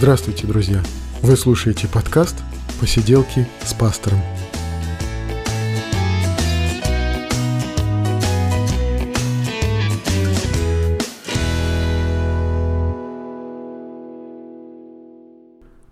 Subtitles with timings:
[0.00, 0.80] Здравствуйте, друзья!
[1.22, 2.36] Вы слушаете подкаст
[2.80, 4.20] «Посиделки с пастором».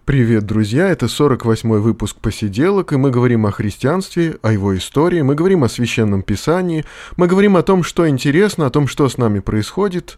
[0.04, 0.88] Привет, друзья!
[0.88, 5.68] Это 48-й выпуск «Посиделок», и мы говорим о христианстве, о его истории, мы говорим о
[5.68, 6.84] Священном Писании,
[7.16, 10.16] мы говорим о том, что интересно, о том, что с нами происходит.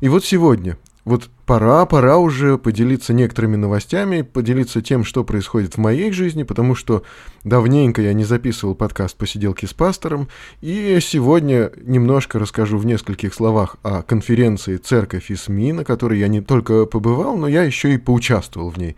[0.00, 5.78] И вот сегодня вот пора, пора уже поделиться некоторыми новостями, поделиться тем, что происходит в
[5.78, 7.04] моей жизни, потому что
[7.44, 10.26] давненько я не записывал подкаст «Посиделки с пастором»,
[10.60, 16.26] и сегодня немножко расскажу в нескольких словах о конференции «Церковь и СМИ», на которой я
[16.26, 18.96] не только побывал, но я еще и поучаствовал в ней.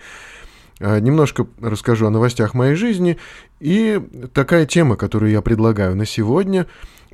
[0.81, 3.19] А, немножко расскажу о новостях моей жизни
[3.61, 4.01] и
[4.33, 6.69] такая тема, которую я предлагаю на сегодня,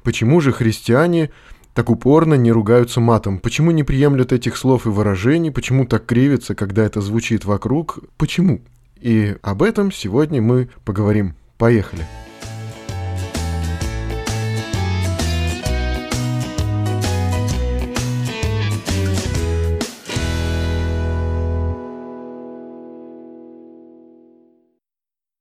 [0.05, 1.33] почему же христиане
[1.75, 3.39] так упорно не ругаются матом?
[3.39, 5.51] Почему не приемлют этих слов и выражений?
[5.51, 7.99] Почему так кривятся, когда это звучит вокруг?
[8.17, 8.63] Почему?
[9.01, 11.35] И об этом сегодня мы поговорим.
[11.59, 12.07] Поехали!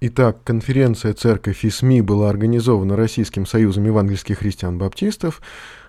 [0.06, 5.42] Итак, конференция «Церковь и СМИ» была организована Российским союзом евангельских христиан-баптистов,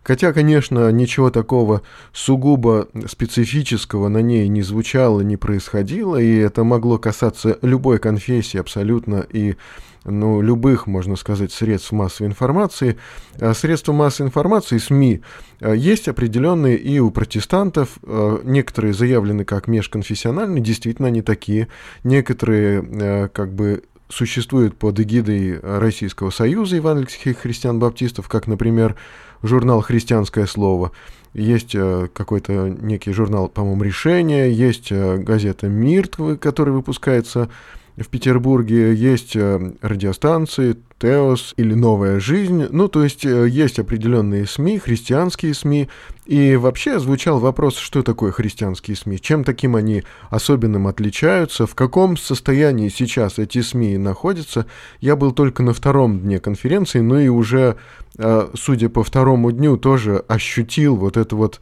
[0.04, 6.96] хотя, конечно, ничего такого сугубо специфического на ней не звучало, не происходило, и это могло
[6.96, 9.56] касаться любой конфессии абсолютно и
[10.04, 12.98] ну, любых, можно сказать, средств массовой информации.
[13.40, 15.22] А средства массовой информации, СМИ,
[15.60, 17.98] а, есть определенные и у протестантов.
[18.04, 21.68] А, некоторые заявлены как межконфессиональные, действительно они такие.
[22.04, 23.82] Некоторые как бы
[24.14, 28.94] существует под эгидой Российского союза евангельских христиан-баптистов, как, например,
[29.42, 30.92] журнал «Христианское слово»,
[31.32, 37.50] есть э, какой-то некий журнал, по-моему, «Решение», есть э, газета «Мир», которая выпускается
[37.96, 42.66] в Петербурге, есть э, радиостанции, Теос или Новая жизнь.
[42.70, 45.88] Ну, то есть э, есть определенные СМИ, христианские СМИ.
[46.26, 52.16] И вообще звучал вопрос, что такое христианские СМИ, чем таким они особенным отличаются, в каком
[52.16, 54.66] состоянии сейчас эти СМИ находятся.
[55.00, 57.76] Я был только на втором дне конференции, ну и уже,
[58.18, 61.60] э, судя по второму дню, тоже ощутил вот это вот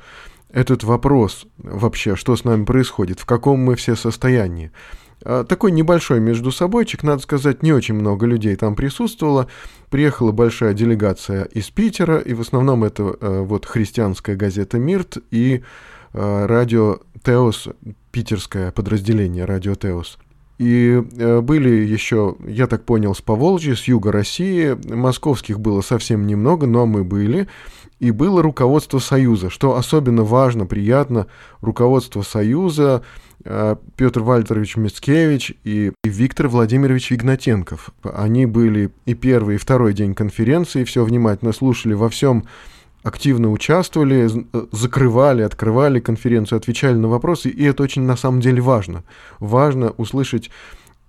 [0.51, 4.71] этот вопрос вообще, что с нами происходит, в каком мы все состоянии.
[5.25, 9.49] А, такой небольшой между собойчик, надо сказать, не очень много людей там присутствовало.
[9.91, 15.63] Приехала большая делегация из Питера, и в основном это э, вот христианская газета «Мирт» и
[16.13, 17.69] э, радио «Теос»,
[18.11, 20.19] питерское подразделение радио «Теос».
[20.59, 24.79] И э, были еще, я так понял, с Поволжья, с юга России.
[24.95, 27.49] Московских было совсем немного, но мы были.
[28.03, 31.29] И было руководство Союза, что особенно важно, приятно.
[31.61, 33.03] Руководство Союза,
[33.45, 37.91] Э, Петр Вальтерович Мицкевич и Виктор Владимирович Игнатенков.
[38.03, 42.45] Они были и первый, и второй день конференции, все внимательно слушали, во всем
[43.03, 48.63] активно участвовали, э, закрывали, открывали конференцию, отвечали на вопросы, и это очень на самом деле
[48.63, 49.03] важно.
[49.41, 50.51] Важно услышать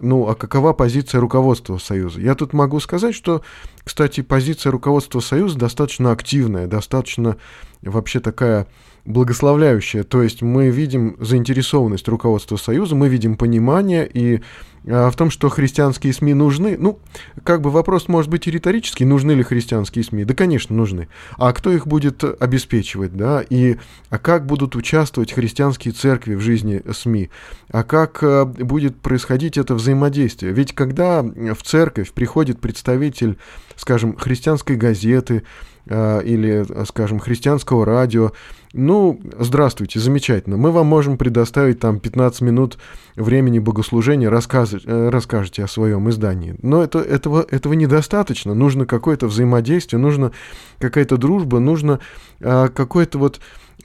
[0.03, 2.19] ну, а какова позиция руководства Союза?
[2.19, 3.41] Я тут могу сказать, что,
[3.83, 7.37] кстати, позиция руководства Союза достаточно активная, достаточно
[7.81, 8.67] вообще такая
[9.05, 10.03] благословляющая.
[10.03, 14.41] То есть мы видим заинтересованность руководства Союза, мы видим понимание и
[14.83, 16.75] в том, что христианские СМИ нужны.
[16.77, 16.99] Ну,
[17.43, 20.25] как бы вопрос может быть и риторический, нужны ли христианские СМИ?
[20.25, 21.07] Да, конечно, нужны.
[21.37, 23.41] А кто их будет обеспечивать, да?
[23.49, 23.77] И
[24.09, 27.29] а как будут участвовать христианские церкви в жизни СМИ?
[27.69, 30.51] А как а, будет происходить это взаимодействие?
[30.51, 33.37] Ведь когда в церковь приходит представитель,
[33.75, 38.31] скажем, христианской газеты, а, или, скажем, христианского радио.
[38.73, 40.57] Ну, здравствуйте, замечательно.
[40.57, 42.79] Мы вам можем предоставить там 15 минут
[43.15, 46.55] времени богослужения, рассказ, э, расскажете о своем издании.
[46.63, 48.55] Но это, этого, этого недостаточно.
[48.55, 50.31] Нужно какое-то взаимодействие, нужно
[50.79, 51.99] какая-то дружба, нужно
[52.39, 53.39] какое-то вот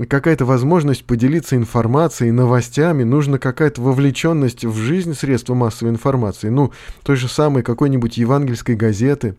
[0.07, 6.73] какая-то возможность поделиться информацией, новостями, нужна какая-то вовлеченность в жизнь средства массовой информации, ну,
[7.03, 9.35] той же самой какой-нибудь евангельской газеты.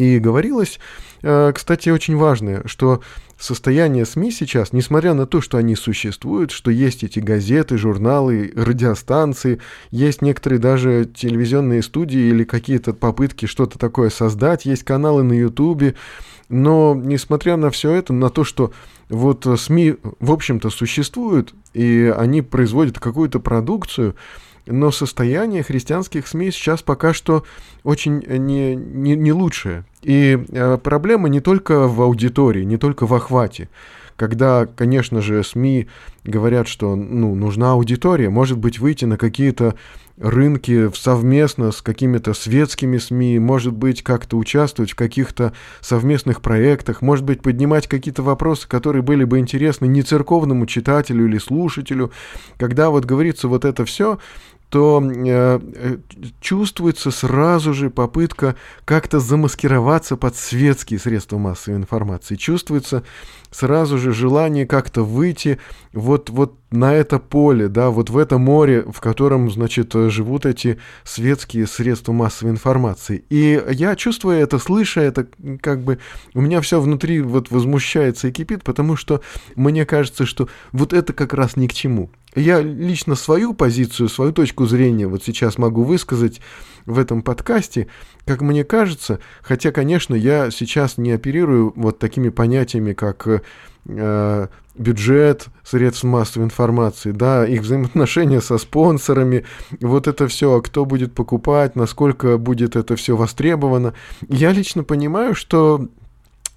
[0.00, 0.78] И говорилось
[1.22, 3.02] Э, кстати, очень важное, что
[3.38, 9.60] состояние СМИ сейчас, несмотря на то, что они существуют, что есть эти газеты, журналы, радиостанции,
[9.90, 15.94] есть некоторые даже телевизионные студии или какие-то попытки что-то такое создать, есть каналы на Ютубе,
[16.48, 18.72] но несмотря на все это, на то, что
[19.08, 24.16] вот СМИ, в общем-то, существуют, и они производят какую-то продукцию,
[24.70, 27.44] но состояние христианских СМИ сейчас пока что
[27.82, 29.84] очень не, не, не лучшее.
[30.02, 33.68] И э, проблема не только в аудитории, не только в охвате.
[34.16, 35.88] когда, конечно же, СМИ
[36.24, 39.76] говорят, что ну, нужна аудитория, может быть, выйти на какие-то
[40.20, 47.24] рынки совместно с какими-то светскими СМИ, может быть, как-то участвовать в каких-то совместных проектах, может
[47.24, 52.12] быть, поднимать какие-то вопросы, которые были бы интересны не церковному читателю или слушателю.
[52.58, 54.18] Когда вот говорится вот это все,
[54.70, 55.96] то э, э,
[56.40, 62.36] чувствуется сразу же попытка как-то замаскироваться под светские средства массовой информации.
[62.36, 63.02] Чувствуется
[63.50, 65.58] сразу же желание как-то выйти
[65.92, 70.78] вот, вот на это поле, да, вот в это море, в котором, значит, живут эти
[71.02, 73.24] светские средства массовой информации.
[73.28, 75.26] И я чувствую это, слыша это,
[75.60, 75.98] как бы
[76.32, 79.20] у меня все внутри вот возмущается и кипит, потому что
[79.56, 82.08] мне кажется, что вот это как раз ни к чему.
[82.34, 86.40] Я лично свою позицию, свою точку зрения вот сейчас могу высказать
[86.86, 87.88] в этом подкасте,
[88.24, 93.26] как мне кажется, хотя, конечно, я сейчас не оперирую вот такими понятиями, как
[93.86, 99.44] э, бюджет средств массовой информации, да, их взаимоотношения со спонсорами,
[99.80, 103.94] вот это все, кто будет покупать, насколько будет это все востребовано.
[104.28, 105.88] Я лично понимаю, что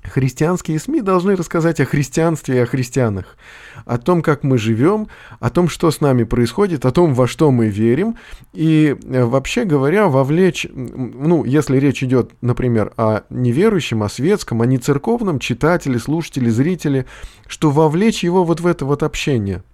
[0.03, 3.37] Христианские СМИ должны рассказать о христианстве и о христианах,
[3.85, 5.07] о том, как мы живем,
[5.39, 8.17] о том, что с нами происходит, о том, во что мы верим,
[8.53, 14.65] и э, вообще говоря, вовлечь, ну, если речь идет, например, о неверующем, о светском, о
[14.65, 17.05] нецерковном читателе, слушателе, зрителе,
[17.47, 19.63] что вовлечь его вот в это вот общение–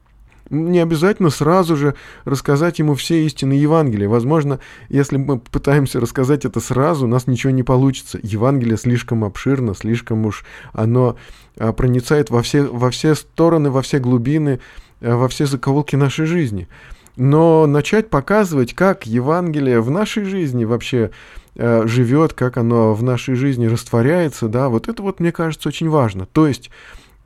[0.50, 4.10] не обязательно сразу же рассказать ему все истины Евангелия.
[4.10, 4.60] Возможно,
[4.90, 8.20] если мы пытаемся рассказать это сразу, у нас ничего не получится.
[8.22, 10.44] Евангелие слишком обширно, слишком уж
[10.74, 11.18] оно
[11.58, 14.60] а, проницает во все, во все стороны, во все глубины,
[15.02, 16.68] а, во все закоулки нашей жизни.
[17.16, 21.12] Но начать показывать, как Евангелие в нашей жизни вообще
[21.56, 25.90] э, живет, как оно в нашей жизни растворяется, да, вот это вот мне кажется очень
[25.90, 26.28] важно.
[26.28, 26.72] То есть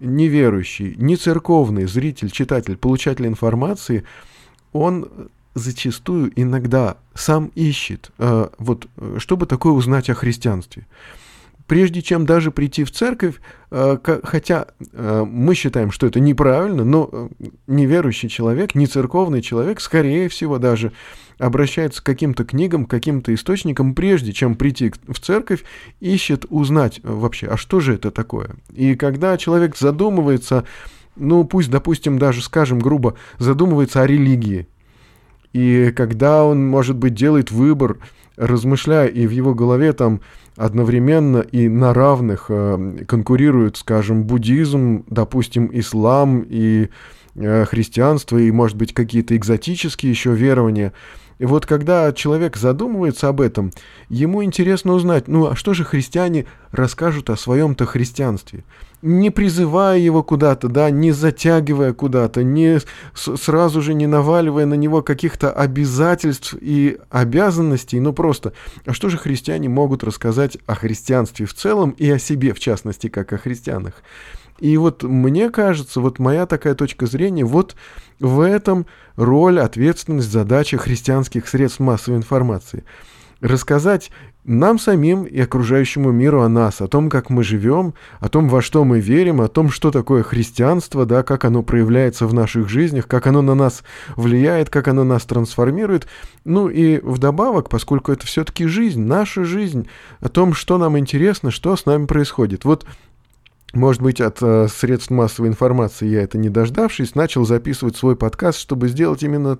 [0.04, 4.04] неверующий, не церковный зритель, читатель, получатель информации,
[4.72, 5.10] он
[5.56, 10.86] зачастую иногда сам ищет, э, вот, чтобы такое узнать о христианстве.
[11.68, 13.36] Прежде чем даже прийти в церковь,
[13.72, 17.30] э, хотя э, мы считаем, что это неправильно, но э,
[17.68, 20.92] неверующий человек, не церковный человек, скорее всего даже
[21.38, 25.64] обращается к каким-то книгам, к каким-то источникам, прежде чем прийти в церковь,
[26.00, 28.52] ищет узнать вообще, а что же это такое.
[28.74, 30.66] И когда человек задумывается,
[31.16, 34.68] ну пусть, допустим, даже, скажем грубо, задумывается о религии,
[35.54, 38.00] и когда он, может быть, делает выбор,
[38.36, 40.22] размышляя, и в его голове там
[40.56, 46.90] одновременно и на равных э, конкурируют, скажем, буддизм, допустим, ислам и
[47.36, 50.94] э, христианство, и, может быть, какие-то экзотические еще верования.
[51.44, 53.74] И вот когда человек задумывается об этом,
[54.08, 58.64] ему интересно узнать, ну а что же христиане расскажут о своем-то христианстве?
[59.02, 62.80] Не призывая его куда-то, да, не затягивая куда-то, не
[63.14, 68.54] сразу же не наваливая на него каких-то обязательств и обязанностей, ну просто,
[68.86, 73.10] а что же христиане могут рассказать о христианстве в целом и о себе, в частности,
[73.10, 73.96] как о христианах?
[74.60, 77.76] И вот мне кажется, вот моя такая точка зрения, вот
[78.20, 78.86] в этом
[79.16, 82.84] роль, ответственность, задача христианских средств массовой информации.
[83.42, 84.10] Рассказать
[84.46, 88.62] нам самим и окружающему миру о нас, о том, как мы живем, о том, во
[88.62, 93.08] что мы верим, о том, что такое христианство, да, как оно проявляется в наших жизнях,
[93.08, 93.84] как оно на нас
[94.16, 96.08] влияет, как оно нас трансформирует.
[96.44, 99.88] Ну и вдобавок, поскольку это все-таки жизнь, наша жизнь,
[100.20, 102.66] о том, что нам интересно, что с нами происходит.
[102.66, 102.86] Вот
[103.74, 108.60] может быть, от э, средств массовой информации я это не дождавшись, начал записывать свой подкаст,
[108.60, 109.58] чтобы сделать именно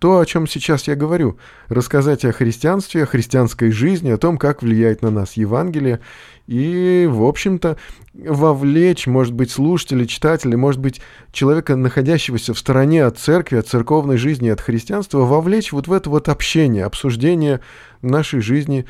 [0.00, 1.38] то, о чем сейчас я говорю.
[1.68, 6.00] Рассказать о христианстве, о христианской жизни, о том, как влияет на нас Евангелие.
[6.48, 7.76] И, в общем-то,
[8.14, 11.00] вовлечь, может быть, слушателей, читателей, может быть,
[11.30, 16.10] человека, находящегося в стороне от церкви, от церковной жизни, от христианства, вовлечь вот в это
[16.10, 17.60] вот общение, обсуждение
[18.02, 18.86] нашей жизни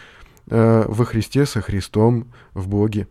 [0.49, 3.07] э, во Христе, со Христом, в Боге.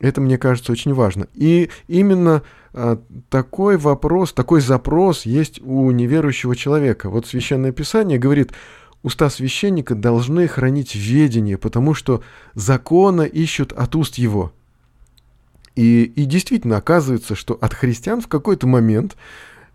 [0.00, 1.26] Это, мне кажется, очень важно.
[1.34, 7.10] И именно а, такой вопрос, такой запрос есть у неверующего человека.
[7.10, 8.52] Вот Священное Писание говорит,
[9.02, 12.22] уста священника должны хранить ведение, потому что
[12.54, 14.52] закона ищут от уст его.
[15.74, 19.16] И, и действительно оказывается, что от христиан в какой-то момент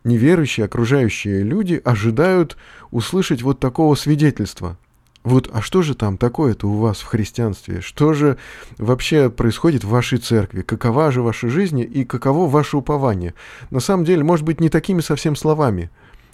[0.03, 2.57] неверующие окружающие люди ожидают
[2.91, 4.77] услышать вот такого свидетельства.
[5.23, 7.79] Вот, а что же там такое-то у вас в христианстве?
[7.79, 8.37] Что же
[8.77, 10.63] вообще происходит в вашей церкви?
[10.63, 13.33] Какова же ваша жизнь и каково ваше упование?
[13.69, 15.89] На самом деле, может быть, не такими совсем словами,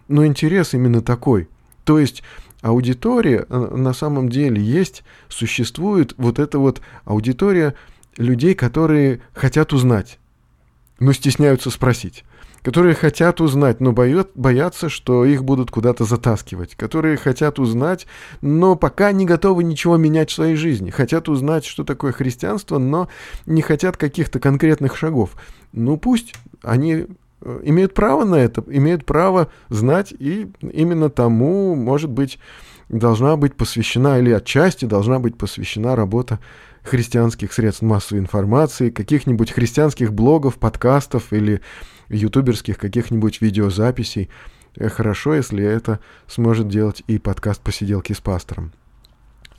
[0.08, 1.48] но интерес именно такой.
[1.84, 2.24] То есть
[2.62, 7.76] аудитория э, на самом деле есть, существует вот эта вот аудитория
[8.18, 10.20] людей, которые хотят узнать.
[11.00, 12.26] но стесняются спросить
[12.62, 18.08] которые хотят узнать, но боят, боятся, что их будут куда-то затаскивать, которые хотят узнать,
[18.42, 23.08] но пока не готовы ничего менять в своей жизни, хотят узнать, что такое христианство, но
[23.46, 25.32] не хотят каких-то конкретных шагов.
[25.72, 27.08] Ну пусть они
[27.64, 32.40] имеют право на это, имеют право знать, и именно тому, может быть,
[32.90, 36.40] должна быть посвящена или отчасти должна быть посвящена работа
[36.84, 41.62] христианских средств массовой информации, каких-нибудь христианских блогов, подкастов или
[42.10, 44.30] ютуберских каких-нибудь видеозаписей.
[44.76, 48.72] Э, хорошо, если это сможет делать и подкаст «Посиделки с пастором».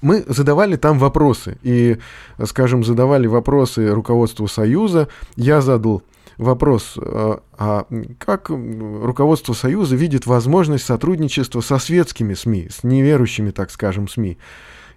[0.02, 1.99] Мы задавали там вопросы, и,
[2.44, 5.08] скажем, задавали вопросы руководству Союза.
[5.37, 6.02] Я задал
[6.40, 7.87] вопрос, э, а
[8.18, 14.38] как руководство Союза видит возможность сотрудничества со светскими СМИ, с неверующими, так скажем, СМИ.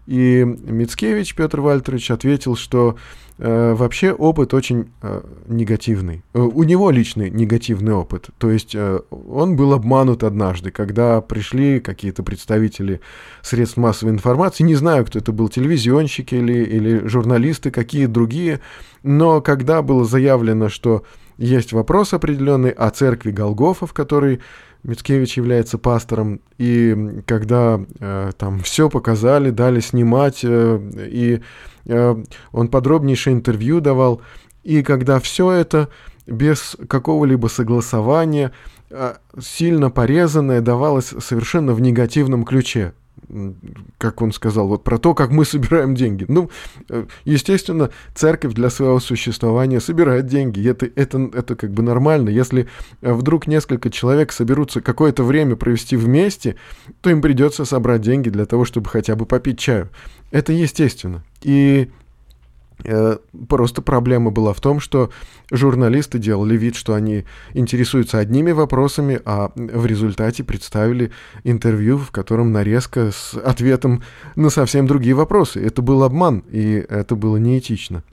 [0.05, 2.97] И Мицкевич Петр Вальтерович ответил, что
[3.37, 6.23] э, вообще опыт очень э, негативный.
[6.33, 8.29] Э, у него личный негативный опыт.
[8.37, 12.99] То есть э, он был обманут однажды, когда пришли какие-то представители
[13.41, 14.65] средств массовой информации.
[14.65, 18.59] Не знаю, кто это был, телевизионщики или, или журналисты, какие другие.
[19.03, 21.03] Но когда было заявлено, что
[21.37, 24.41] есть вопрос определенный о церкви Голгофа, в которой
[24.83, 31.41] Мицкевич является пастором, и когда э, там все показали, дали снимать, э, и
[31.85, 34.21] э, он подробнейшее интервью давал,
[34.63, 35.89] и когда все это
[36.27, 38.51] без какого-либо согласования,
[38.89, 42.93] э, сильно порезанное, давалось совершенно в негативном ключе
[43.97, 46.25] как он сказал, вот про то, как мы собираем деньги.
[46.27, 46.49] Ну,
[46.89, 50.67] э, естественно, церковь для своего существования собирает деньги.
[50.67, 52.29] Это, это, это как бы нормально.
[52.29, 52.67] Если
[53.01, 56.55] э, вдруг несколько человек соберутся какое-то время провести вместе,
[57.01, 59.89] то им придется собрать деньги для того, чтобы хотя бы попить чаю.
[60.31, 61.23] Это естественно.
[61.41, 61.89] И
[63.47, 65.09] просто проблема была в том, что
[65.51, 71.11] журналисты делали вид, что они интересуются одними вопросами, а в результате представили
[71.43, 74.03] интервью, в котором нарезка с ответом
[74.35, 75.63] на совсем другие вопросы.
[75.65, 78.03] Это был обман, и это было неэтично.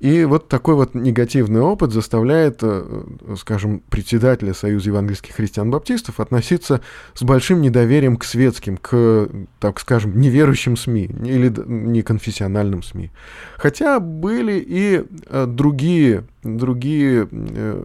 [0.00, 3.04] И вот такой вот негативный опыт заставляет, э,
[3.36, 6.80] скажем, председателя Союза евангельских христиан-баптистов относиться
[7.14, 9.28] с большим недоверием к светским, к,
[9.58, 13.10] так скажем, неверующим СМИ или неконфессиональным СМИ.
[13.56, 17.84] Хотя были и э, другие, другие, э,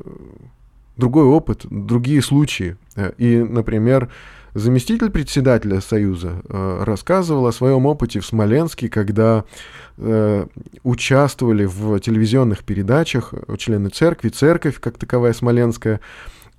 [0.98, 2.78] другой опыт, другие случаи.
[3.18, 4.10] И, например,
[4.56, 9.46] Заместитель председателя Союза э, рассказывал о своем опыте в Смоленске, когда
[9.98, 10.46] э,
[10.84, 16.02] участвовали в телевизионных передачах члены церкви, церковь как таковая смоленская,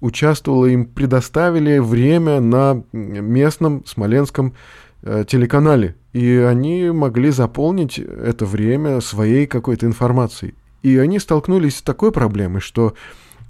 [0.00, 4.54] участвовала, им предоставили время на местном смоленском
[5.02, 10.54] э, телеканале, и они могли заполнить это время своей какой-то информацией.
[10.82, 12.94] И они столкнулись с такой проблемой, что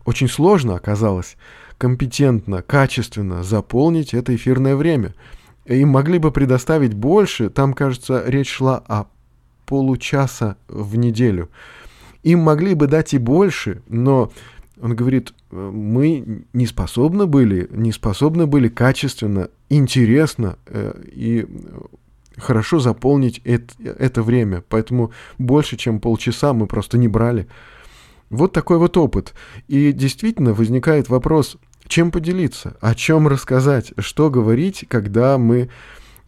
[0.04, 1.38] очень сложно оказалось
[1.78, 5.14] компетентно, качественно заполнить это эфирное время.
[5.66, 9.06] Им могли бы предоставить больше, там, кажется, речь шла о
[9.66, 11.50] получаса в неделю.
[12.22, 14.30] Им могли бы дать и больше, но
[14.80, 21.46] он говорит, мы не способны были, не способны были качественно, интересно э, и
[22.36, 24.64] хорошо заполнить это, это время.
[24.68, 27.46] Поэтому больше, чем полчаса мы просто не брали.
[28.30, 29.34] Вот такой вот опыт.
[29.68, 35.68] И действительно возникает вопрос, чем поделиться, о чем рассказать, что говорить, когда мы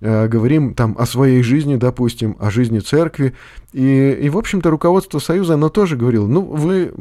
[0.00, 3.34] э, говорим там о своей жизни, допустим, о жизни церкви.
[3.72, 6.92] И, и в общем-то, руководство Союза, оно тоже говорило, ну, вы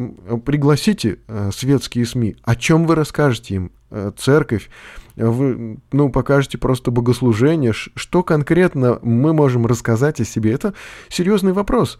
[0.45, 4.69] пригласите э, светские СМИ, о чем вы расскажете им, э, церковь,
[5.15, 10.73] вы, ну, покажете просто богослужение, что конкретно мы можем рассказать о себе, это
[11.09, 11.97] серьезный вопрос.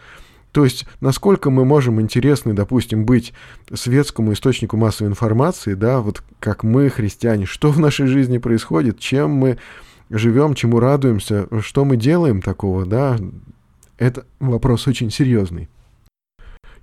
[0.56, 3.34] То есть, насколько мы можем интересны, допустим, быть
[3.74, 9.32] светскому источнику массовой информации, да, вот как мы, христиане, что в нашей жизни происходит, чем
[9.32, 9.58] мы
[10.10, 13.18] живем, чему радуемся, что мы делаем такого, да,
[13.98, 15.68] это вопрос очень серьезный.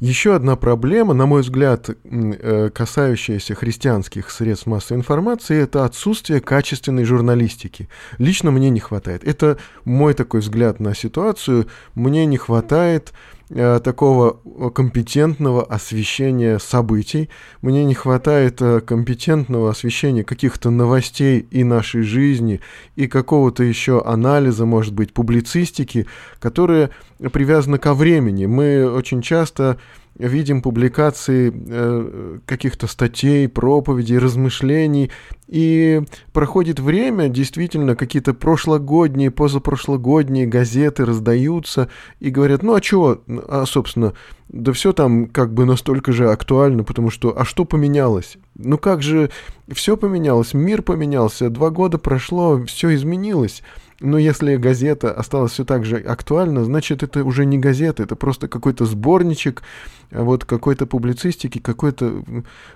[0.00, 7.05] Еще одна проблема, на мой взгляд, э, касающаяся христианских средств массовой информации, это отсутствие качественной
[7.05, 7.88] журналистики.
[8.19, 9.23] Лично мне не хватает.
[9.23, 11.69] Это мой такой взгляд на ситуацию.
[11.95, 13.12] Мне не хватает
[13.55, 14.41] Э, такого
[14.71, 17.29] компетентного освещения событий.
[17.61, 22.61] Мне не хватает э, компетентного освещения каких-то новостей и нашей жизни,
[22.97, 26.07] и какого-то еще анализа, может быть, публицистики,
[26.39, 26.91] которая
[27.31, 28.47] привязана ко времени.
[28.47, 29.79] Мы очень часто
[30.19, 35.11] видим публикации э, каких-то статей, проповедей, размышлений,
[35.49, 36.02] и
[36.33, 41.88] проходит время, действительно, какие-то прошлогодние, позапрошлогодние газеты раздаются
[42.21, 44.14] и говорят, ну а чего, а, собственно,
[44.49, 48.38] да все там как бы настолько же актуально, потому что, а что поменялось?
[48.54, 49.31] Ну как же,
[49.71, 53.62] все поменялось, мир поменялся, два года прошло, все изменилось.
[54.03, 58.49] Но если газета осталась все так же актуальна, значит, это уже не газета, это просто
[58.49, 59.63] какой-то сборничек
[60.11, 62.23] а вот какой-то публицистики, какой-то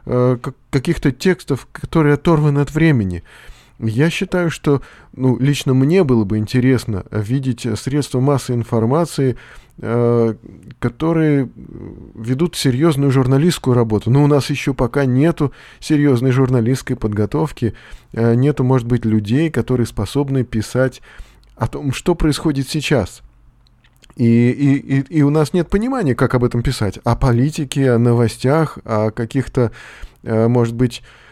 [0.06, 0.38] э,
[0.70, 3.24] каких-то текстов, которые оторваны от времени.
[3.78, 4.80] Я считаю, что
[5.14, 9.36] ну, лично мне было бы интересно видеть средства массовой информации,
[9.78, 11.50] которые
[12.14, 14.10] ведут серьезную журналистскую работу.
[14.10, 17.74] Но у нас еще пока нету серьезной журналистской подготовки,
[18.12, 21.02] э, нету, может быть, людей, которые способны писать
[21.56, 23.22] о том, что происходит сейчас.
[24.16, 26.98] И, и, и, и у нас нет понимания, как об этом писать.
[27.04, 29.72] О политике, о новостях, о каких-то,
[30.22, 31.25] э, может быть, э,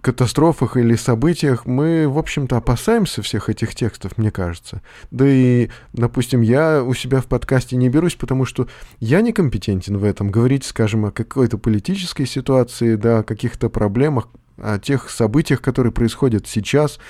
[0.00, 4.82] катастрофах или событиях мы, в общем-то, опасаемся всех этих текстов, мне кажется.
[5.10, 10.04] Да и, допустим, я у себя в подкасте не берусь, потому что я некомпетентен в
[10.04, 10.30] этом.
[10.30, 16.46] Говорить, скажем, о какой-то политической ситуации, да, о каких-то проблемах, о тех событиях, которые происходят
[16.46, 16.98] сейчас–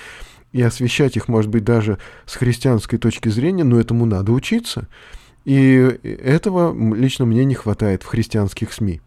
[0.51, 4.87] и освещать их, может быть, даже с христианской точки зрения, но этому надо учиться.
[5.45, 9.01] И этого лично мне не хватает в христианских СМИ.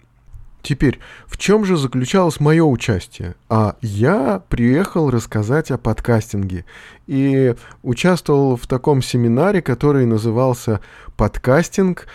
[0.62, 3.35] Теперь, в чем же заключалось мое участие?
[3.49, 6.64] А я приехал рассказать о подкастинге
[7.07, 10.81] и участвовал в таком семинаре, который назывался
[11.17, 12.07] «Подкастинг.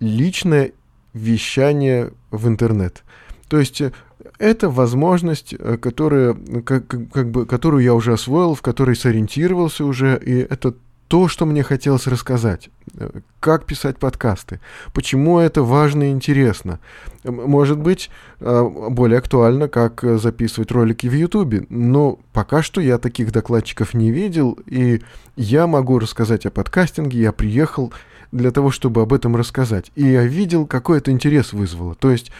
[0.00, 0.72] Личное
[1.14, 3.04] вещание в интернет».
[3.48, 3.82] То есть
[4.38, 10.20] это возможность, э, которая, как, как бы, которую я уже освоил, в которой сориентировался уже,
[10.24, 10.74] и это
[11.08, 12.70] то, что мне хотелось рассказать.
[12.94, 13.10] Э,
[13.40, 14.60] как писать подкасты,
[14.92, 16.78] почему это важно и интересно.
[17.24, 18.10] Может быть,
[18.40, 24.10] э, более актуально, как записывать ролики в Ютубе, но пока что я таких докладчиков не
[24.10, 25.02] видел, и
[25.36, 27.92] я могу рассказать о подкастинге, я приехал
[28.30, 29.90] для того, чтобы об этом рассказать.
[29.94, 31.94] И я видел, какой это интерес вызвало.
[31.94, 32.30] То есть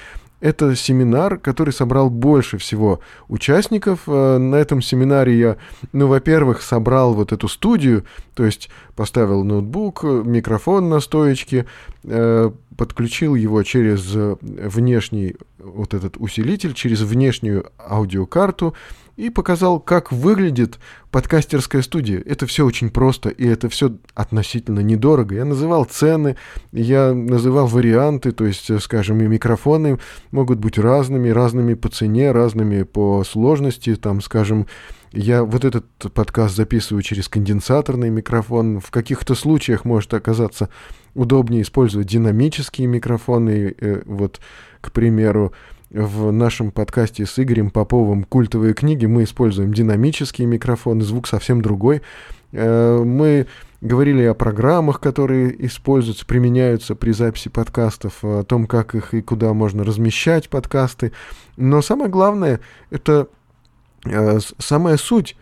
[0.40, 4.00] это семинар, который собрал больше всего участников.
[4.07, 5.57] Э, на этом семинаре я,
[5.92, 11.66] ну, во-первых, собрал вот эту студию, то есть поставил ноутбук, микрофон на стоечке,
[12.05, 18.75] э, подключил его через внешний вот этот усилитель, через внешнюю аудиокарту,
[19.16, 20.79] и показал, как выглядит
[21.11, 22.23] подкастерская студия.
[22.25, 25.35] Это все очень просто, и это все относительно недорого.
[25.35, 26.37] Я называл цены,
[26.71, 29.99] я называл варианты, то есть, скажем, и микрофоны
[30.31, 33.97] могут быть разными, разными по цене, разными по сложности.
[33.97, 34.68] Там, скажем,
[35.12, 38.79] я вот этот подкаст записываю через конденсаторный микрофон.
[38.79, 40.68] В каких-то случаях может оказаться
[41.14, 43.75] удобнее использовать динамические микрофоны.
[43.81, 44.40] Э, вот,
[44.80, 45.52] к примеру,
[45.90, 52.02] в нашем подкасте с Игорем Поповым «Культовые книги» мы используем динамические микрофоны, звук совсем другой.
[52.52, 53.46] Э, мы
[53.80, 59.54] говорили о программах, которые используются, применяются при записи подкастов, о том, как их и куда
[59.54, 61.12] можно размещать подкасты.
[61.56, 62.60] Но самое главное,
[62.90, 63.28] это
[64.04, 65.36] э, самая суть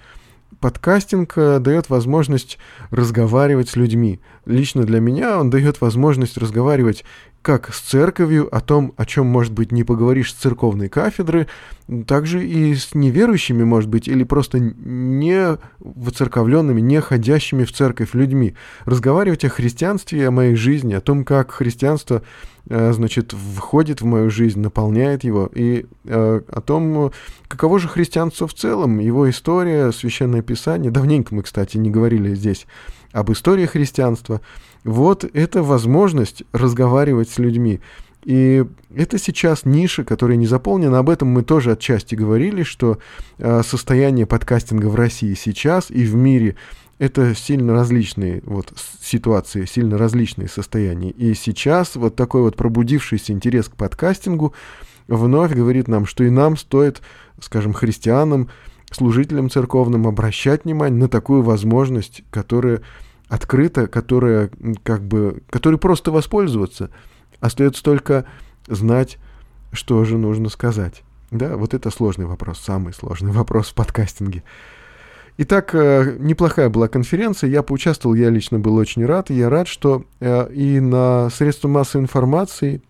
[0.60, 2.58] подкастинг э, дает возможность
[2.90, 4.20] разговаривать с людьми.
[4.44, 7.04] Лично для меня он дает возможность разговаривать
[7.46, 11.46] как с церковью, о том, о чем, может быть, не поговоришь с церковной кафедры,
[12.04, 18.56] также и с неверующими, может быть, или просто не воцерковленными, не ходящими в церковь людьми.
[18.84, 22.22] Разговаривать о христианстве, о моей жизни, о том, как христианство
[22.68, 27.12] э, значит, входит в мою жизнь, наполняет его, и э, о том,
[27.46, 30.90] каково же христианство в целом, его история, священное писание.
[30.90, 32.66] Давненько мы, кстати, не говорили здесь
[33.16, 34.42] об истории христианства.
[34.84, 37.80] Вот это возможность разговаривать с людьми.
[38.24, 40.98] И это сейчас ниша, которая не заполнена.
[40.98, 42.98] Об этом мы тоже отчасти говорили, что
[43.38, 46.56] э, состояние подкастинга в России сейчас и в мире
[46.98, 51.10] это сильно различные вот, ситуации, сильно различные состояния.
[51.10, 54.52] И сейчас вот такой вот пробудившийся интерес к подкастингу
[55.08, 57.00] вновь говорит нам, что и нам стоит,
[57.40, 58.48] скажем, христианам,
[58.90, 62.82] служителям церковным обращать внимание на такую возможность, которая
[63.28, 64.50] открыто, которая
[64.82, 66.90] как бы, которой просто воспользоваться.
[67.40, 68.24] Остается только
[68.66, 69.18] знать,
[69.72, 71.02] что же нужно сказать.
[71.30, 74.42] Да, вот это сложный вопрос, самый сложный вопрос в подкастинге.
[75.38, 80.04] Итак, э, неплохая была конференция, я поучаствовал, я лично был очень рад, я рад, что
[80.18, 82.80] э, и на средства массовой информации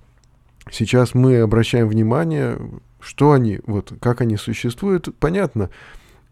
[0.70, 2.56] сейчас мы обращаем внимание,
[3.00, 5.70] что они, вот как они существуют, понятно,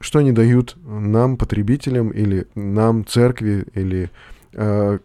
[0.05, 4.11] что они дают нам, потребителям, или нам, церкви, или
[4.53, 4.99] э,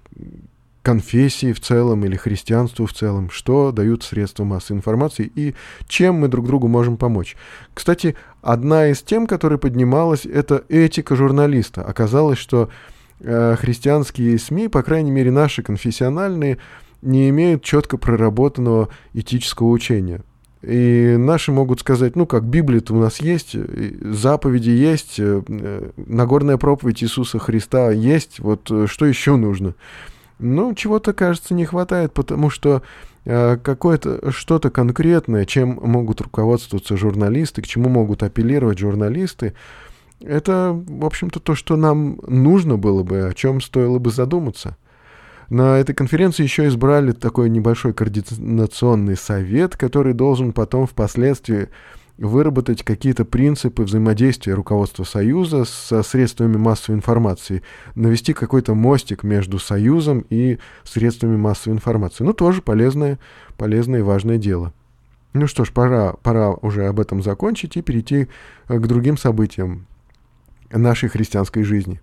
[0.81, 5.55] конфессии в целом или христианству в целом, что дают средства массовой информации и
[5.87, 7.37] чем мы друг другу можем помочь.
[7.73, 11.81] Кстати, одна из тем, которая поднималась, это этика журналиста.
[11.81, 12.69] Оказалось, что
[13.21, 16.57] э, христианские СМИ, по крайней мере наши конфессиональные,
[17.01, 20.23] не имеют четко проработанного этического учения.
[20.61, 27.01] И наши могут сказать, ну как, Библия-то у нас есть, заповеди есть, э, Нагорная проповедь
[27.01, 29.75] Иисуса Христа есть, вот э, что еще нужно?
[30.37, 32.81] Ну, чего-то, кажется, не хватает, потому что
[33.23, 39.53] э, какое-то что-то конкретное, чем могут руководствоваться журналисты, к чему могут апеллировать журналисты,
[40.21, 44.75] это, в общем-то, то, что нам нужно было бы, о чем стоило бы задуматься.
[45.49, 51.69] На этой конференции еще избрали такой небольшой координационный совет, который должен потом впоследствии
[52.19, 57.63] выработать какие-то принципы взаимодействия руководства Союза со средствами массовой информации,
[57.95, 62.23] навести какой-то мостик между Союзом и средствами массовой информации.
[62.23, 63.17] Ну, тоже полезное,
[63.57, 64.73] полезное и важное дело.
[65.33, 68.27] Ну что ж, пора, пора уже об этом закончить и перейти
[68.67, 69.87] к другим событиям
[70.71, 72.01] нашей христианской жизни.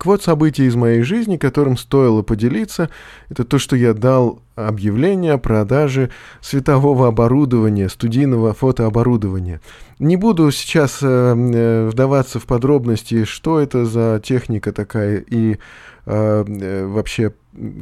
[0.00, 2.88] Так вот, событие из моей жизни, которым стоило поделиться,
[3.28, 6.08] это то, что я дал объявление о продаже
[6.40, 9.60] светового оборудования, студийного фотооборудования.
[9.98, 15.58] Не буду сейчас э, э вдаваться в подробности, что это за техника такая и
[16.06, 17.34] э, э вообще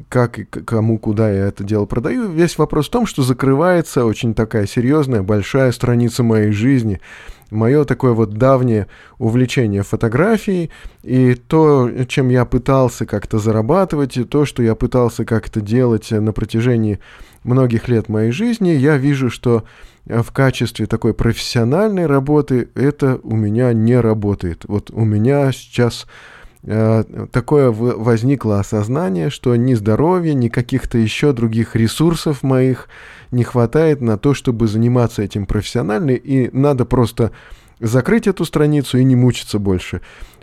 [0.08, 2.28] как и кому, куда я это дело продаю.
[2.28, 7.00] Весь вопрос в том, что закрывается очень такая серьезная, большая страница моей жизни–
[7.50, 8.86] мое такое вот давнее
[9.18, 10.70] увлечение фотографией,
[11.02, 16.32] и то, чем я пытался как-то зарабатывать, и то, что я пытался как-то делать на
[16.32, 16.98] протяжении
[17.44, 19.64] многих лет моей жизни, я вижу, что
[20.06, 24.64] в качестве такой профессиональной работы это у меня не работает.
[24.66, 31.76] Вот у меня сейчас э, такое возникло осознание, что ни здоровья, ни каких-то еще других
[31.76, 32.88] ресурсов моих
[33.30, 37.32] не хватает на то, чтобы заниматься этим профессионально, и надо просто
[37.80, 40.00] закрыть эту страницу и не мучиться больше.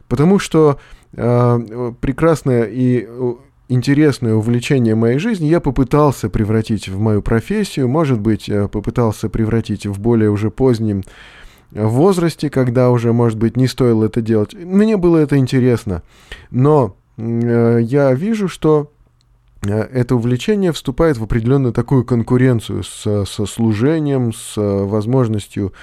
[0.07, 0.79] Потому что
[1.13, 3.33] э, прекрасное и э,
[3.67, 9.87] интересное увлечение моей жизни я попытался превратить в мою профессию, может быть, э, попытался превратить
[9.87, 11.03] в более уже позднем
[11.71, 14.53] возрасте, когда уже, может быть, не стоило это делать.
[14.53, 16.03] Мне было это интересно,
[16.51, 18.91] но э, я вижу, что
[19.67, 25.73] Э, это увлечение вступает в определенную такую конкуренцию со, со служением, с возможностью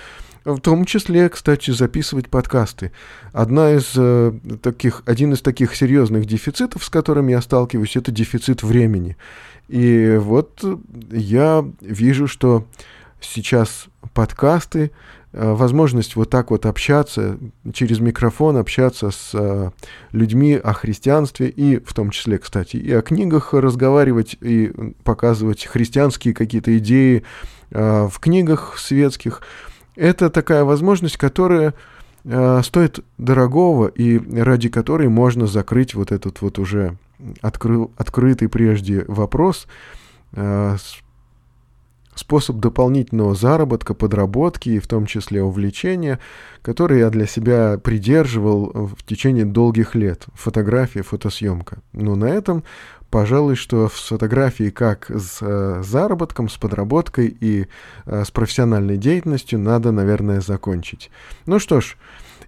[0.44, 2.90] в том числе, кстати, записывать подкасты.
[3.32, 8.64] Одна из, э, таких, один из таких серьезных дефицитов, с которыми я сталкиваюсь, это дефицит
[8.64, 9.16] времени.
[9.68, 10.64] И вот
[11.12, 12.66] я вижу, что
[13.20, 17.38] сейчас подкасты Э, возможность вот так вот общаться,
[17.72, 19.70] через микрофон общаться с э,
[20.12, 24.72] людьми о христианстве и в том числе, кстати, и о книгах разговаривать и
[25.04, 27.22] показывать христианские какие-то идеи
[27.70, 29.40] э, в книгах светских.
[29.96, 31.74] Это такая возможность, которая
[32.62, 36.96] стоит дорогого и ради которой можно закрыть вот этот вот уже
[37.40, 39.66] откры, открытый прежде вопрос
[42.14, 46.18] способ дополнительного заработка, подработки и в том числе увлечения,
[46.62, 50.26] который я для себя придерживал в течение долгих лет.
[50.34, 51.78] Фотография, фотосъемка.
[51.92, 52.64] Но на этом,
[53.10, 57.66] пожалуй, что с фотографией как с э, заработком, с подработкой и
[58.04, 61.10] э, с профессиональной деятельностью надо, наверное, закончить.
[61.46, 61.96] Ну что ж,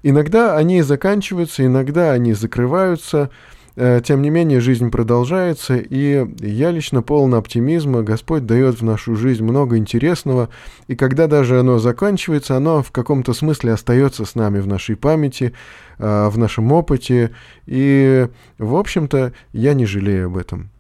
[0.03, 3.31] иногда они заканчиваются, иногда они закрываются,
[3.77, 8.03] тем не менее, жизнь продолжается, и я лично полон оптимизма.
[8.03, 10.49] Господь дает в нашу жизнь много интересного,
[10.87, 15.55] и когда даже оно заканчивается, оно в каком-то смысле остается с нами в нашей памяти,
[15.99, 17.33] э, в нашем опыте,
[17.67, 20.71] и, в общем-то, я не жалею об этом.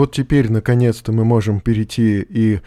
[0.00, 2.60] Вот теперь, наконец-то, мы можем перейти и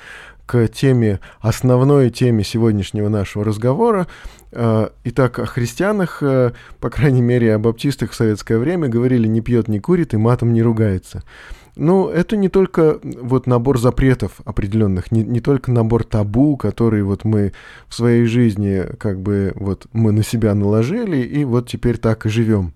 [0.45, 4.05] к теме, основной теме сегодняшнего нашего разговора.
[4.51, 9.41] Э, итак, о христианах, э, по крайней мере, о баптистах в советское время говорили «не
[9.41, 11.23] пьет, не курит и матом не ругается».
[11.75, 17.23] Ну, это не только вот набор запретов определенных, не, не только набор табу, которые вот
[17.23, 17.51] мы
[17.87, 22.29] в своей жизни как бы вот мы на себя наложили, и вот теперь так и
[22.29, 22.73] живем.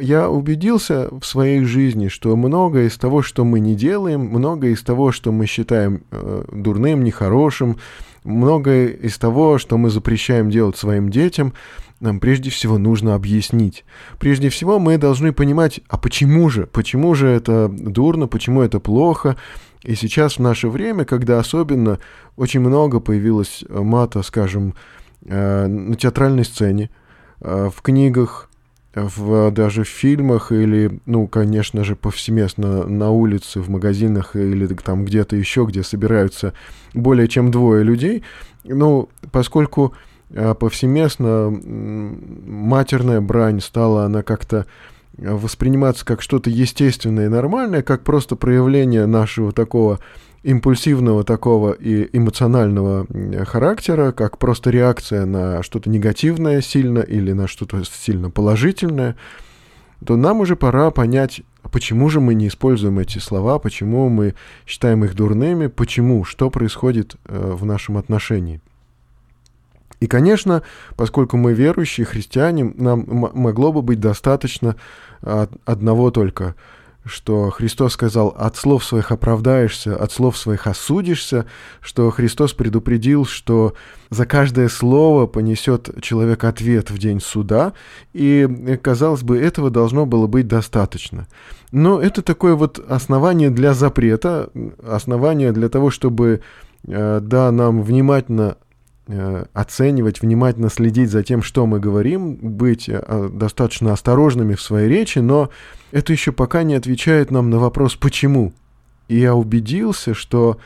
[0.00, 4.82] Я убедился в своей жизни, что многое из того, что мы не делаем, многое из
[4.82, 7.78] того, что мы считаем э, дурным, нехорошим,
[8.24, 11.52] многое из того, что мы запрещаем делать своим детям,
[12.00, 13.84] нам прежде всего нужно объяснить.
[14.18, 16.66] Прежде всего мы должны понимать, а почему же?
[16.66, 18.26] Почему же это дурно?
[18.26, 19.36] Почему это плохо?
[19.82, 21.98] И сейчас в наше время, когда особенно
[22.36, 24.74] очень много появилось мата, скажем,
[25.24, 26.90] э, на театральной сцене,
[27.40, 28.47] э, в книгах,
[28.94, 35.04] в, даже в фильмах или, ну, конечно же, повсеместно на улице, в магазинах или там
[35.04, 36.54] где-то еще, где собираются
[36.94, 38.22] более чем двое людей,
[38.64, 39.94] ну, поскольку
[40.34, 44.66] а, повсеместно матерная брань стала, она как-то
[45.16, 49.98] восприниматься как что-то естественное и нормальное, как просто проявление нашего такого
[50.42, 53.06] импульсивного такого и эмоционального
[53.44, 59.16] характера, как просто реакция на что-то негативное сильно или на что-то сильно положительное,
[60.04, 65.04] то нам уже пора понять, почему же мы не используем эти слова, почему мы считаем
[65.04, 68.60] их дурными, почему, что происходит э, в нашем отношении.
[69.98, 70.62] И, конечно,
[70.96, 74.76] поскольку мы верующие христиане, нам могло бы быть достаточно
[75.20, 76.54] одного только–
[77.08, 81.46] что Христос сказал, от слов своих оправдаешься, от слов своих осудишься,
[81.80, 83.74] что Христос предупредил, что
[84.10, 87.72] за каждое слово понесет человек ответ в день суда,
[88.12, 88.48] и,
[88.80, 91.26] казалось бы, этого должно было быть достаточно.
[91.72, 94.50] Но это такое вот основание для запрета,
[94.86, 96.40] основание для того, чтобы,
[96.86, 98.56] э, да, нам внимательно
[99.54, 105.18] оценивать, внимательно следить за тем, что мы говорим, быть э, достаточно осторожными в своей речи,
[105.20, 105.50] но
[105.92, 108.52] это еще пока не отвечает нам на вопрос «почему?».
[109.08, 110.58] И я убедился, что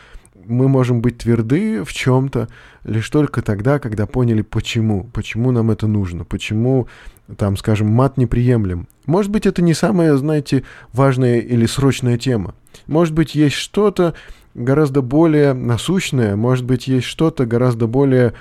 [0.46, 2.48] мы можем быть тверды в чем-то
[2.84, 6.88] лишь только тогда, когда поняли, почему, почему нам это нужно, почему,
[7.36, 8.88] там, скажем, мат неприемлем.
[9.06, 12.54] Может быть, это не самая, знаете, важная или срочная тема.
[12.86, 14.14] Может быть, есть что-то,
[14.54, 18.34] гораздо более насущное, может быть, есть что-то гораздо более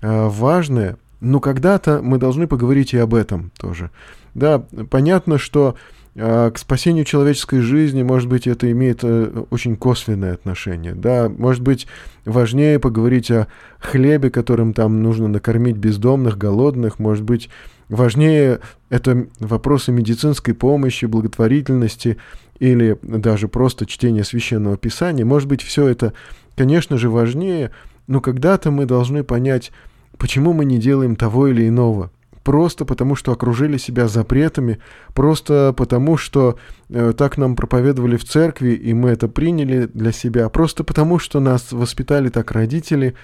[0.00, 3.90] э, важное, но когда-то мы должны поговорить и об этом тоже.
[4.34, 5.74] Да, понятно, что
[6.14, 10.94] э, к спасению человеческой жизни, может быть, это имеет э, очень косвенное отношение.
[10.94, 11.86] Да, может быть,
[12.24, 17.50] важнее поговорить о хлебе, которым там нужно накормить бездомных, голодных, может быть,
[17.88, 22.18] важнее это вопросы медицинской помощи, благотворительности,
[22.58, 26.12] или даже просто чтение священного писания, может быть, все это,
[26.56, 27.70] конечно же, важнее,
[28.06, 29.70] но когда-то мы должны понять,
[30.16, 32.10] почему мы не делаем того или иного.
[32.42, 34.78] Просто потому, что окружили себя запретами,
[35.12, 40.48] просто потому, что э, так нам проповедовали в церкви, и мы это приняли для себя,
[40.48, 43.14] просто потому, что нас воспитали так родители,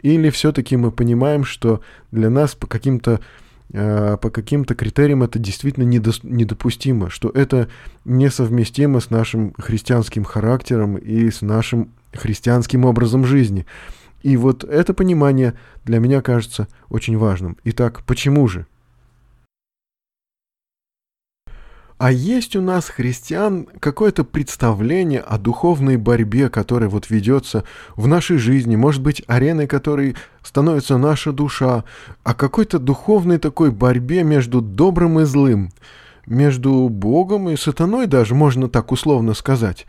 [0.00, 3.20] или все-таки мы понимаем, что для нас по каким-то
[3.72, 7.68] по каким-то критериям это действительно недопустимо, что это
[8.04, 13.66] несовместимо с нашим христианским характером и с нашим христианским образом жизни.
[14.22, 15.54] И вот это понимание
[15.84, 17.56] для меня кажется очень важным.
[17.64, 18.66] Итак, почему же?
[22.00, 28.38] А есть у нас, христиан, какое-то представление о духовной борьбе, которая вот ведется в нашей
[28.38, 31.84] жизни, может быть, ареной которой становится наша душа,
[32.24, 35.72] о какой-то духовной такой борьбе между добрым и злым,
[36.24, 39.84] между Богом и сатаной даже, можно так условно сказать.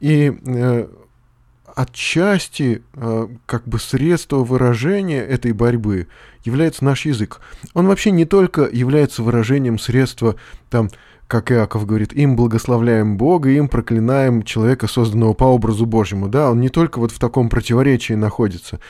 [0.00, 0.88] И э,
[1.76, 6.08] отчасти э, как бы средство выражения этой борьбы
[6.44, 7.40] является наш язык.
[7.72, 10.34] Он вообще не только является выражением средства
[10.70, 10.88] там
[11.32, 16.28] как Иаков говорит, им благословляем Бога, им проклинаем человека, созданного по образу Божьему.
[16.28, 18.80] Да, он не только вот в таком противоречии находится,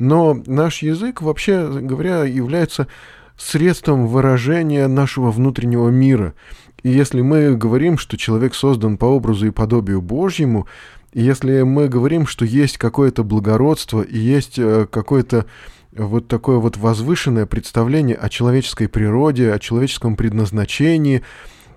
[0.00, 2.88] но наш язык, вообще говоря, является
[3.36, 6.34] средством выражения нашего внутреннего мира.
[6.82, 10.66] И если мы говорим, что человек создан по образу и подобию Божьему,
[11.14, 15.46] если мы говорим, что есть какое-то благородство и есть э, какое-то
[15.92, 21.22] вот такое вот возвышенное представление о человеческой природе, о человеческом предназначении,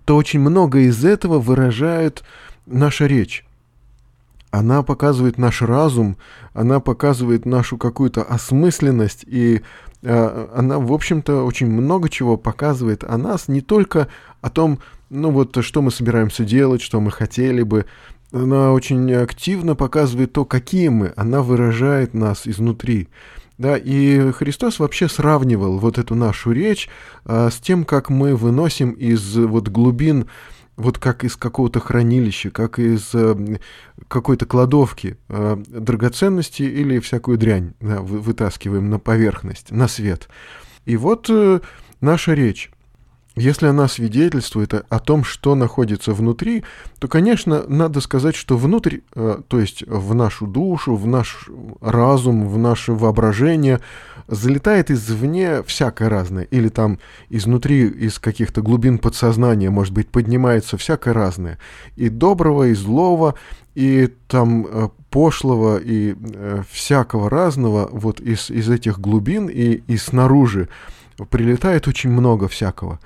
[0.05, 2.23] то очень много из этого выражает
[2.65, 3.45] наша речь.
[4.51, 6.17] Она показывает наш разум,
[6.53, 9.61] она показывает нашу какую-то осмысленность, и
[10.01, 14.07] э, она, в общем-то, очень много чего показывает о нас, не только
[14.41, 17.85] о том, ну вот, что мы собираемся делать, что мы хотели бы,
[18.31, 23.09] она очень активно показывает то, какие мы, она выражает нас изнутри.
[23.57, 26.89] Да, и Христос вообще сравнивал вот эту нашу речь
[27.23, 30.27] а, с тем, как мы выносим из вот глубин,
[30.75, 33.37] вот как из какого-то хранилища, как из а,
[34.09, 40.27] какой-то кладовки а, драгоценности или всякую дрянь да, вытаскиваем на поверхность, на свет.
[40.83, 41.61] И вот а,
[42.01, 42.71] наша речь.
[43.35, 46.63] Если она свидетельствует о том, что находится внутри,
[46.99, 51.49] то, конечно, надо сказать, что внутрь, э, то есть в нашу душу, в наш
[51.81, 53.81] разум, в наше воображение
[54.27, 56.45] залетает извне всякое разное.
[56.45, 61.59] Или там изнутри, из каких-то глубин подсознания, может быть, поднимается всякое разное.
[61.97, 63.35] И доброго, и злого,
[63.75, 69.97] и там э, пошлого, и э, всякого разного вот из, из этих глубин и, и
[69.97, 70.69] снаружи
[71.29, 72.99] прилетает очень много всякого.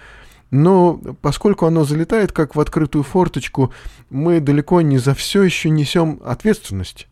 [0.52, 3.72] Но поскольку оно залетает как в открытую форточку,
[4.10, 7.08] мы далеко не за все еще несем ответственность.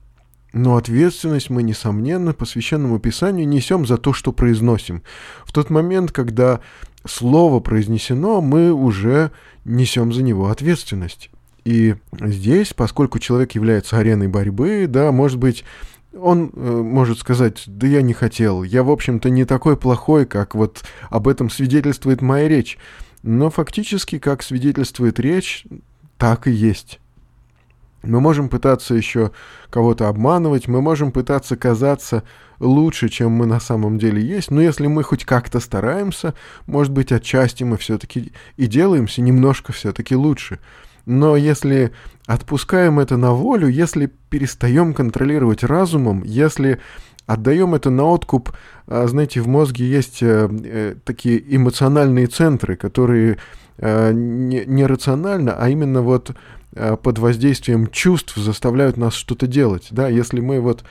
[0.54, 5.04] Но ответственность мы, несомненно, по священному писанию несем за то, что произносим.
[5.46, 6.62] В тот момент, когда
[7.06, 9.32] слово произнесено, мы уже
[9.66, 11.30] несем за него ответственность.
[11.64, 15.66] И здесь, поскольку человек является ареной борьбы, да, может быть,
[16.20, 20.56] он э, может сказать, да я не хотел, я, в общем-то, не такой плохой, как
[20.56, 22.78] вот об этом свидетельствует моя речь.
[23.24, 25.66] Но фактически, как свидетельствует речь,
[26.18, 27.00] так и есть.
[28.04, 29.32] Мы можем пытаться еще
[29.70, 32.24] кого-то обманывать, мы можем пытаться казаться
[32.60, 36.34] лучше, чем мы на самом деле есть, но если мы хоть как-то стараемся,
[36.68, 40.60] может быть, отчасти мы все-таки и делаемся немножко все-таки лучше.
[41.08, 41.94] Но если
[42.28, 46.80] отпускаем это на волю, если перестаем контролировать разумом, если
[47.26, 48.52] отдаем это на откуп.
[48.88, 53.38] А, знаете, в мозге есть э, э, такие эмоциональные центры, которые
[53.78, 56.36] э, не, рационально, а именно вот
[57.02, 59.88] под воздействием чувств заставляют нас что-то делать.
[59.90, 60.84] Да, если мы вот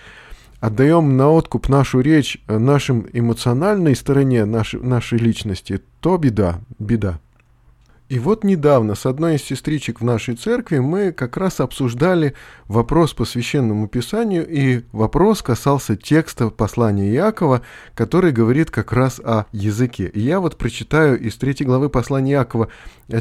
[0.58, 7.20] отдаем на откуп нашу речь нашим эмоциональной стороне нашей, нашей личности, то беда, беда.
[8.08, 12.34] И вот недавно с одной из сестричек в нашей церкви мы как раз обсуждали
[12.68, 17.62] вопрос по священному писанию, и вопрос касался текста послания Иакова,
[17.96, 20.06] который говорит как раз о языке.
[20.06, 22.68] И я вот прочитаю из третьей главы послания Иакова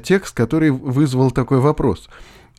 [0.04, 2.08] текст, который вызвал такой вопрос.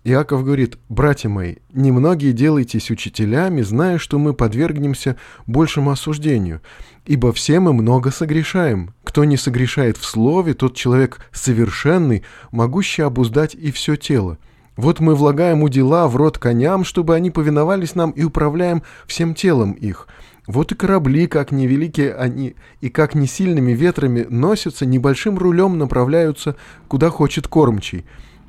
[0.07, 5.17] Иаков говорит, «Братья мои, немногие делайтесь учителями, зная, что мы подвергнемся
[5.49, 6.61] большему осуждению,
[7.07, 8.95] ибо все мы много согрешаем.
[9.03, 14.39] Кто не согрешает в слове, тот человек совершенный, могущий обуздать и все тело.
[14.77, 19.35] Вот мы влагаем у дела в рот коням, чтобы они повиновались нам и управляем всем
[19.35, 20.07] телом их».
[20.47, 26.55] Вот и корабли, как невеликие они и как не сильными ветрами носятся, небольшим рулем направляются,
[26.87, 28.05] куда хочет кормчий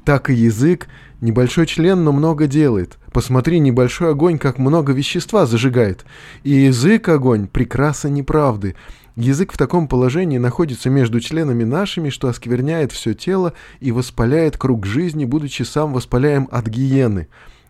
[0.07, 0.87] так и язык.
[1.19, 2.99] Небольшой член, но много делает.
[3.11, 6.05] Посмотри, небольшой огонь, как много вещества зажигает.
[6.43, 8.75] И язык огонь, прекраса неправды.
[9.15, 14.85] Язык в таком положении находится между членами нашими, что оскверняет все тело и воспаляет круг
[14.85, 17.27] жизни, будучи сам воспаляем от гиены.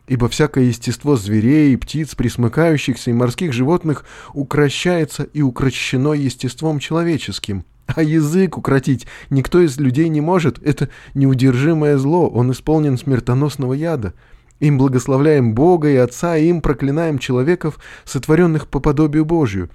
[0.07, 7.63] Ибо всякое естество зверей, птиц, присмыкающихся и морских животных укращается и укращено естеством человеческим.
[7.87, 10.61] А язык укротить никто из людей не может.
[10.65, 14.13] Это неудержимое зло, он исполнен смертоносного яда.
[14.59, 19.69] Им благословляем Бога и Отца, и им проклинаем человеков, сотворенных по подобию Божию.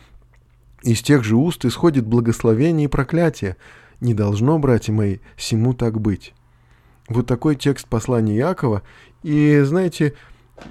[0.83, 3.57] Из тех же уст исходит благословение и проклятие.
[4.01, 6.35] Не должно, братья мои, всему так быть.
[7.09, 8.83] Вот такой текст послания Якова.
[9.23, 10.15] И, знаете,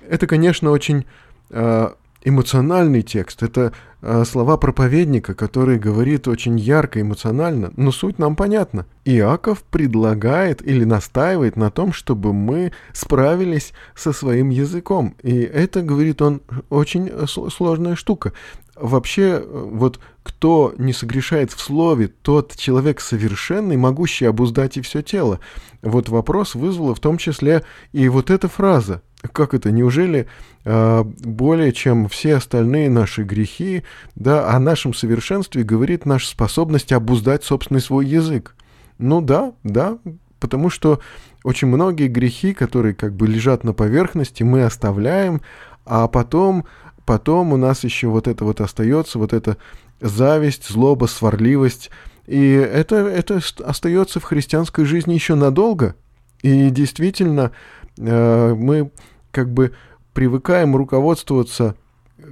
[0.10, 1.06] это, конечно, очень
[1.50, 1.90] э,
[2.24, 3.44] эмоциональный текст.
[3.44, 8.86] Это э, слова проповедника, который говорит очень ярко, эмоционально, но суть нам понятна.
[9.06, 15.16] Иаков предлагает или настаивает на том, чтобы мы справились со своим языком.
[15.24, 18.34] И это, говорит он, очень э, сложная штука.
[18.76, 25.02] Вообще, э, вот кто не согрешает в слове, тот человек совершенный, могущий обуздать и все
[25.02, 25.40] тело.
[25.82, 29.02] Вот вопрос вызвала в том числе и вот эта фраза
[29.34, 30.28] как это, неужели
[30.66, 33.84] э, более чем все остальные наши грехи,
[34.16, 38.56] да, о нашем совершенстве говорит наша способность обуздать собственный свой язык?
[38.98, 39.98] Ну да, да,
[40.40, 41.00] потому что
[41.44, 45.42] очень многие грехи, которые как бы лежат на поверхности, мы оставляем,
[45.86, 46.66] а потом,
[47.06, 49.58] потом у нас еще вот это вот остается, вот эта
[50.00, 51.90] зависть, злоба, сварливость,
[52.28, 55.96] и это, это остается в христианской жизни еще надолго.
[56.44, 57.52] И действительно,
[57.98, 58.92] э, мы
[59.32, 59.74] как бы
[60.14, 61.76] привыкаем руководствоваться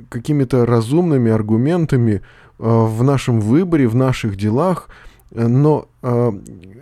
[0.09, 2.21] какими-то разумными аргументами э,
[2.59, 4.89] в нашем выборе, в наших делах,
[5.31, 6.31] но э,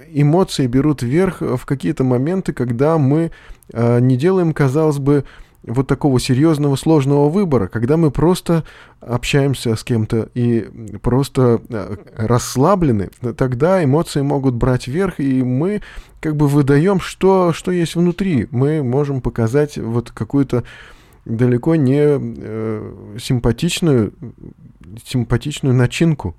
[0.09, 3.31] эмоции берут вверх в какие-то моменты, когда мы
[3.73, 5.25] не делаем, казалось бы,
[5.63, 8.63] вот такого серьезного, сложного выбора, когда мы просто
[8.99, 10.61] общаемся с кем-то и
[11.01, 15.81] просто э, расслаблены, тогда эмоции могут брать верх, и мы
[16.19, 18.47] как бы выдаем, что, что есть внутри.
[18.51, 20.63] Мы можем показать вот какую-то
[21.25, 24.13] далеко не э, симпатичную,
[25.05, 26.35] симпатичную начинку.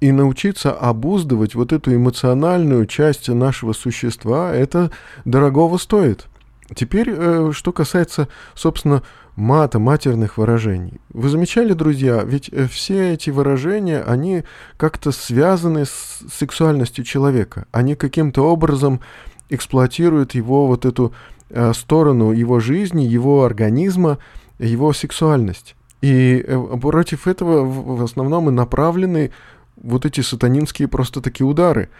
[0.00, 4.90] И научиться обуздывать вот эту эмоциональную часть нашего существа, это
[5.26, 6.26] дорогого стоит.
[6.74, 9.02] Теперь, э, что касается, собственно,
[9.36, 11.00] мата, матерных выражений.
[11.12, 14.44] Вы замечали, друзья, ведь э, все эти выражения, они
[14.76, 17.66] как-то связаны с сексуальностью человека.
[17.72, 19.00] Они каким-то образом
[19.48, 21.12] эксплуатируют его вот эту
[21.48, 24.18] э, сторону его жизни, его организма,
[24.58, 25.74] его сексуальность.
[26.02, 26.46] И
[26.80, 29.32] против этого в основном и направлены
[29.76, 31.90] вот эти сатанинские просто такие удары.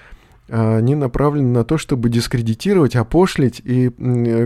[0.51, 3.91] Они направлены на то, чтобы дискредитировать, опошлить и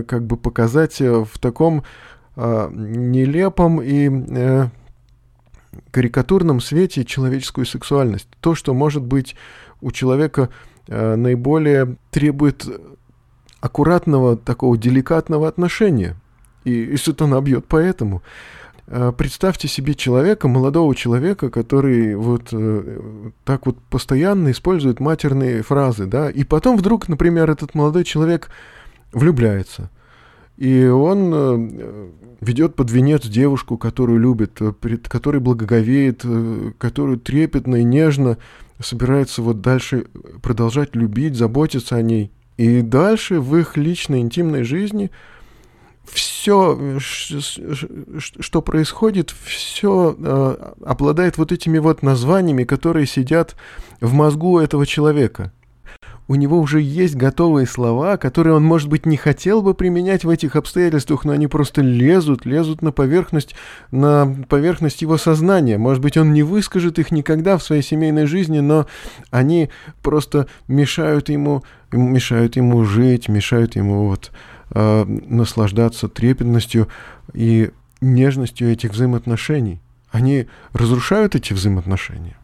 [0.07, 1.83] как бы показать в таком
[2.35, 4.67] э, нелепом и э,
[5.91, 8.27] карикатурном свете человеческую сексуальность.
[8.39, 9.35] То, что может быть
[9.81, 10.49] у человека
[10.87, 12.65] э, наиболее требует
[13.61, 16.15] аккуратного, такого деликатного отношения.
[16.65, 18.17] И, и сатана бьет поэтому.
[18.17, 18.21] Э,
[18.87, 22.99] представьте себе человека, молодого человека, который вот э,
[23.43, 28.49] так вот постоянно использует матерные фразы, да, и потом вдруг, например, этот молодой человек
[29.11, 29.89] влюбляется.
[30.57, 32.09] И он э,
[32.39, 38.37] ведет под венец девушку, которую любит, э, перед которой благоговеет, э, которую трепетно и нежно
[38.79, 40.05] собирается вот дальше
[40.41, 42.31] продолжать любить, заботиться о ней.
[42.57, 45.11] И дальше в их личной интимной жизни
[46.11, 53.55] все, что происходит, все обладает вот этими вот названиями, которые сидят
[54.01, 55.51] в мозгу этого человека
[56.27, 60.29] у него уже есть готовые слова, которые он, может быть, не хотел бы применять в
[60.29, 63.55] этих обстоятельствах, но они просто лезут, лезут на поверхность,
[63.91, 65.77] на поверхность его сознания.
[65.77, 68.87] Может быть, он не выскажет их никогда в своей семейной жизни, но
[69.29, 69.69] они
[70.01, 74.31] просто мешают ему, мешают ему жить, мешают ему вот
[74.75, 76.87] э, наслаждаться трепетностью
[77.33, 77.71] и
[78.01, 79.81] нежностью этих взаимоотношений.
[80.11, 82.37] Они разрушают эти взаимоотношения.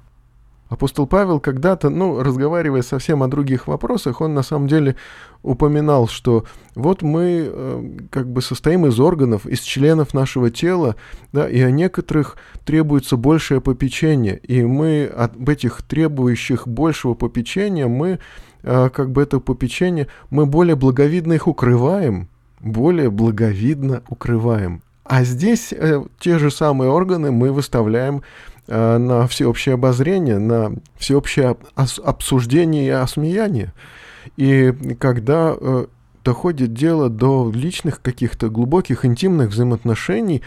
[0.72, 4.96] Апостол Павел когда-то, ну, разговаривая совсем о других вопросах, он на самом деле
[5.44, 10.96] упоминал, что вот мы э, как бы состоим из органов, из членов нашего тела,
[11.34, 18.20] да, и о некоторых требуется большее попечение, и мы от этих требующих большего попечения, мы
[18.64, 22.28] как бы это попечение, мы более благовидно их укрываем,
[22.60, 24.82] более благовидно укрываем.
[25.04, 28.22] А здесь э, те же самые органы мы выставляем
[28.74, 33.74] Э, на всеобщее обозрение, на всеобщее обсуждение и осмеяние.
[34.38, 35.88] И когда э,
[36.24, 40.42] доходит дело до личных каких-то глубоких интимных взаимоотношений,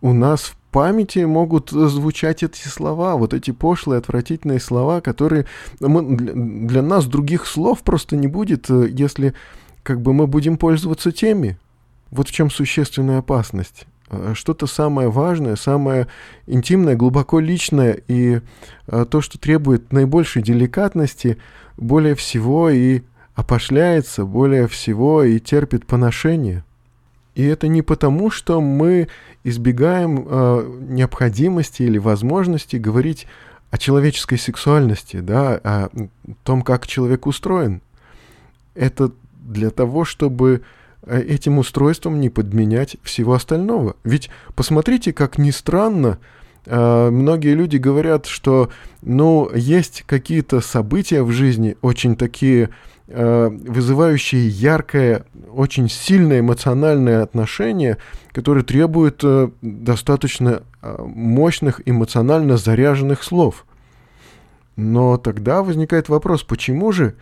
[0.00, 5.46] у нас в памяти могут звучать эти слова, вот эти пошлые, отвратительные слова, которые
[5.80, 9.34] мы, для нас других слов просто не будет, э, если
[9.82, 11.58] как бы мы будем пользоваться теми.
[12.10, 13.86] Вот в чем существенная опасность.
[14.10, 16.08] Э, что-то самое важное, самое
[16.46, 18.40] интимное, глубоко личное и
[18.86, 21.38] э, то, что требует наибольшей деликатности,
[21.76, 23.02] более всего и
[23.34, 26.64] опошляется, более всего и терпит поношение.
[27.40, 29.08] И это не потому, что мы
[29.44, 33.26] избегаем э, необходимости или возможности говорить
[33.70, 35.88] о человеческой сексуальности, да, о
[36.44, 37.80] том, как человек устроен.
[38.74, 39.12] Это
[39.42, 40.62] для того, чтобы
[41.02, 43.96] Э, этим устройством не подменять всего остального.
[44.04, 46.18] Ведь посмотрите, как ни странно,
[46.66, 48.70] э, многие люди говорят, что,
[49.02, 52.68] ну, есть какие-то события в жизни, очень такие
[53.10, 57.98] вызывающие яркое, очень сильное эмоциональное отношение,
[58.32, 59.24] которые требуют
[59.60, 63.66] достаточно мощных эмоционально заряженных слов.
[64.76, 67.16] Но тогда возникает вопрос, почему же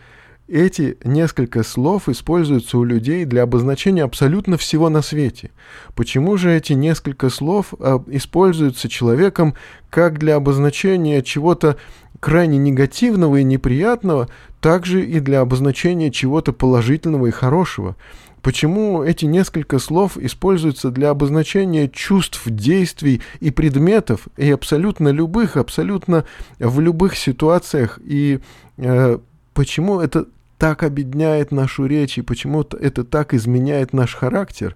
[0.47, 5.51] эти несколько слов используются у людей для обозначения абсолютно всего на свете.
[5.95, 7.73] Почему же эти несколько слов
[8.07, 9.53] используются человеком
[9.89, 11.77] как для обозначения чего-то
[12.19, 14.29] крайне негативного и неприятного,
[14.61, 17.95] также и для обозначения чего-то положительного и хорошего?
[18.41, 26.25] Почему эти несколько слов используются для обозначения чувств, действий и предметов, и абсолютно любых, абсолютно
[26.57, 28.39] в любых ситуациях, и
[28.77, 29.17] э,
[29.53, 34.75] почему это так обедняет нашу речь и почему это так изменяет наш характер.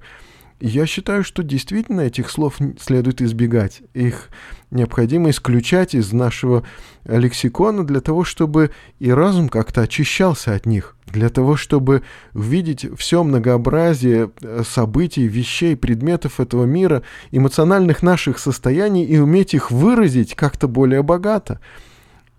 [0.67, 3.81] Я считаю, что действительно этих слов следует избегать.
[3.93, 4.29] Их
[4.71, 6.63] необходимо исключать из нашего
[7.03, 12.03] лексикона для того, чтобы и разум как-то очищался от них, для того, чтобы
[12.33, 19.69] увидеть все многообразие э, событий, вещей, предметов этого мира, эмоциональных наших состояний и уметь их
[19.69, 21.59] выразить как-то более богато.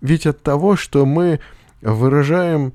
[0.01, 1.41] Ведь от того, что мы
[1.83, 2.73] выражаем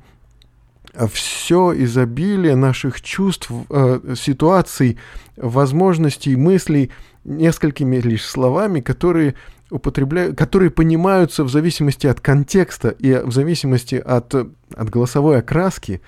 [1.13, 4.99] все изобилие наших чувств, э, ситуаций,
[5.37, 6.91] возможностей, мыслей
[7.25, 9.35] несколькими лишь словами, которые
[9.71, 16.01] употребляют, которые понимаются в зависимости от контекста и в зависимости от, от голосовой окраски,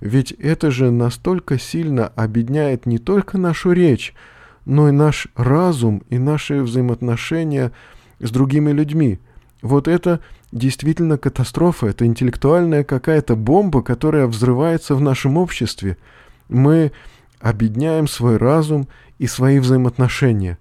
[0.00, 4.14] ведь это же настолько сильно объединяет не только нашу речь,
[4.64, 7.72] но и наш разум и наши взаимоотношения
[8.18, 9.18] с другими людьми.
[9.62, 10.20] Вот это
[10.52, 15.96] действительно катастрофа, это интеллектуальная какая-то бомба, которая взрывается в нашем обществе.
[16.48, 16.92] Мы
[17.40, 18.88] объединяем свой разум
[19.18, 20.58] и свои взаимоотношения.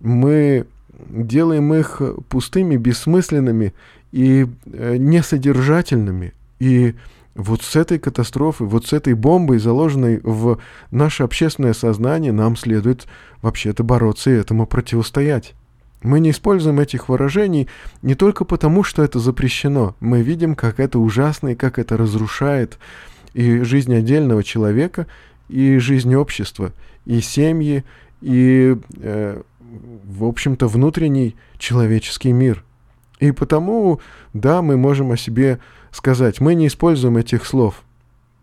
[0.00, 0.66] Мы
[1.08, 3.72] делаем их пустыми, бессмысленными
[4.12, 6.34] и э, несодержательными.
[6.58, 6.94] И
[7.34, 10.58] вот с этой катастрофой, вот с этой бомбой, заложенной в
[10.90, 13.06] наше общественное сознание, нам следует
[13.40, 15.54] вообще-то бороться и этому противостоять.
[16.02, 17.68] Мы не используем этих выражений
[18.02, 19.94] не только потому, что это запрещено.
[20.00, 22.78] Мы видим, как это ужасно и как это разрушает
[23.34, 25.06] и жизнь отдельного человека,
[25.48, 26.72] и жизнь общества,
[27.04, 27.84] и семьи,
[28.20, 29.42] и, э,
[30.04, 32.64] в общем-то, внутренний человеческий мир.
[33.18, 34.00] И потому,
[34.32, 37.82] да, мы можем о себе сказать, мы не используем этих слов.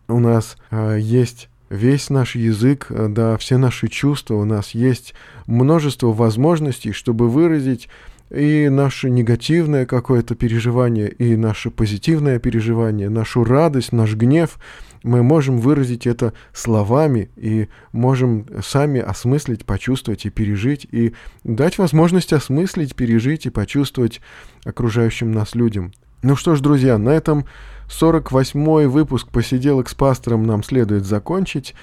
[0.08, 5.14] У нас э, есть весь наш язык, э, да, все наши чувства, у нас есть
[5.46, 7.90] множество возможностей, чтобы выразить
[8.30, 14.60] и наше негативное какое-то переживание, и наше позитивное переживание, нашу радость, наш гнев,
[15.04, 21.14] мы можем выразить это словами и можем сами осмыслить, почувствовать и пережить, и
[21.44, 24.22] дать возможность осмыслить, пережить и почувствовать
[24.66, 25.94] окружающим нас людям.
[26.24, 27.46] Ну что ж, друзья, на этом
[27.90, 31.76] 48-й выпуск «Посиделок с пастором» нам следует закончить.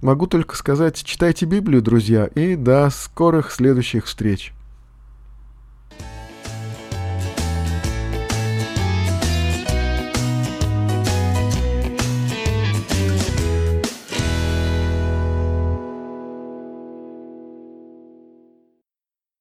[0.00, 4.53] Могу только сказать, читайте Библию, друзья, и до скорых следующих встреч.